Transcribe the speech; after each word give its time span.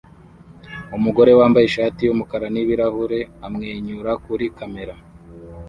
Umugore 0.97 1.31
wambaye 1.39 1.65
ishati 1.67 2.01
yumukara 2.03 2.47
n 2.53 2.57
ibirahure 2.63 3.19
amwenyura 3.45 4.11
kuri 4.25 4.45
kamera 4.57 4.93